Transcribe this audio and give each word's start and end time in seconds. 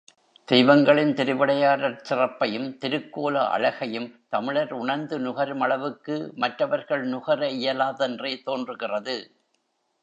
தெய்வங்களின் 0.47 1.11
திருவிளையாடற் 1.13 1.99
சிறப்பையும் 2.01 2.65
திருக்கோல 2.81 3.43
அழகையும் 3.49 4.09
தமிழர் 4.29 4.73
உணர்ந்து 4.73 5.19
நுகரும் 5.19 5.59
அளவுக்கு 5.59 6.17
மற்றவர்கள் 6.35 7.03
நுகர 7.07 7.49
இயலாதென்றே 7.59 8.33
தோன்றுகிறது. 8.43 9.17